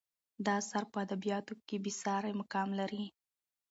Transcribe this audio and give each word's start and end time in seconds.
دا 0.45 0.53
اثر 0.61 0.83
په 0.91 0.97
ادبیاتو 1.05 1.53
کې 1.67 1.75
بې 1.83 1.91
سارې 2.03 2.31
مقام 2.41 2.69
لري. 2.79 3.03